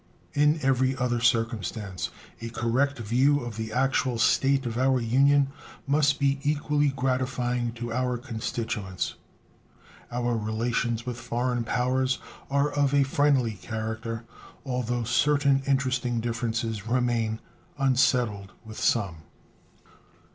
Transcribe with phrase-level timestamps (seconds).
[0.33, 2.09] In every other circumstance
[2.41, 5.49] a correct view of the actual state of our Union
[5.85, 9.13] must be equally gratifying to our constituents.
[10.11, 12.17] Our relations with foreign powers
[12.49, 14.23] are of a friendly character,
[14.65, 17.39] although certain interesting differences remain
[17.77, 19.17] unsettled with some.